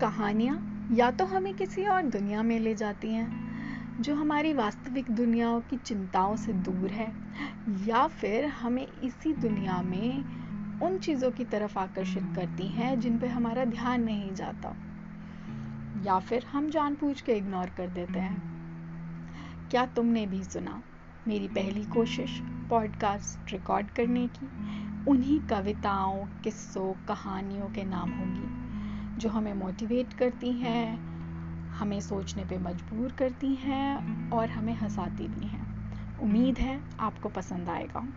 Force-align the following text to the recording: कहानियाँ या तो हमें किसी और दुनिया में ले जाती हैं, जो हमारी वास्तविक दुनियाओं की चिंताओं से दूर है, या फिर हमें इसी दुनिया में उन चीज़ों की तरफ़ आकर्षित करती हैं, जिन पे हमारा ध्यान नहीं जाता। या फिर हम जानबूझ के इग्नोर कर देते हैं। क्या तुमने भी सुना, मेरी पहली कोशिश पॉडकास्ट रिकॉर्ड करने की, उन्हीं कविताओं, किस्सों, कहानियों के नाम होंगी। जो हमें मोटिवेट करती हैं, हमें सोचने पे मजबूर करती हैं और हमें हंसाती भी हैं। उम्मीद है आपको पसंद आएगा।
कहानियाँ 0.00 0.88
या 0.92 1.10
तो 1.10 1.26
हमें 1.26 1.54
किसी 1.54 1.84
और 1.84 2.02
दुनिया 2.02 2.42
में 2.42 2.58
ले 2.58 2.74
जाती 2.74 3.08
हैं, 3.08 3.44
जो 4.02 4.14
हमारी 4.14 4.52
वास्तविक 4.52 5.10
दुनियाओं 5.10 5.60
की 5.60 5.76
चिंताओं 5.76 6.36
से 6.36 6.52
दूर 6.52 6.90
है, 6.90 7.12
या 7.88 8.06
फिर 8.06 8.44
हमें 8.44 8.86
इसी 8.86 9.32
दुनिया 9.32 9.82
में 9.82 10.24
उन 10.80 10.98
चीज़ों 10.98 11.30
की 11.30 11.44
तरफ़ 11.44 11.78
आकर्षित 11.78 12.22
करती 12.36 12.66
हैं, 12.66 13.00
जिन 13.00 13.18
पे 13.18 13.28
हमारा 13.28 13.64
ध्यान 13.64 14.02
नहीं 14.02 14.34
जाता। 14.34 14.76
या 16.02 16.18
फिर 16.18 16.44
हम 16.44 16.70
जानबूझ 16.70 17.20
के 17.20 17.32
इग्नोर 17.32 17.66
कर 17.66 17.88
देते 17.88 18.18
हैं। 18.18 18.42
क्या 19.70 19.86
तुमने 19.86 20.26
भी 20.26 20.44
सुना, 20.44 20.82
मेरी 21.28 21.48
पहली 21.48 21.84
कोशिश 21.84 22.40
पॉडकास्ट 22.70 23.52
रिकॉर्ड 23.52 23.86
करने 23.86 24.26
की, 24.26 24.46
उन्हीं 25.10 25.40
कविताओं, 25.40 26.26
किस्सों, 26.44 27.06
कहानियों 27.06 27.68
के 27.68 27.84
नाम 27.84 28.10
होंगी। 28.10 28.63
जो 29.18 29.28
हमें 29.28 29.54
मोटिवेट 29.54 30.12
करती 30.12 30.52
हैं, 30.52 30.98
हमें 31.70 32.00
सोचने 32.00 32.44
पे 32.44 32.58
मजबूर 32.58 33.12
करती 33.12 33.54
हैं 33.54 34.30
और 34.30 34.50
हमें 34.50 34.74
हंसाती 34.74 35.28
भी 35.28 35.46
हैं। 35.46 35.66
उम्मीद 36.18 36.58
है 36.58 36.80
आपको 37.00 37.28
पसंद 37.28 37.68
आएगा। 37.68 38.08